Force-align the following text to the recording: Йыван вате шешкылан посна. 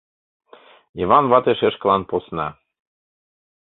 Йыван 0.99 1.25
вате 1.31 1.53
шешкылан 1.59 2.01
посна. 2.09 2.47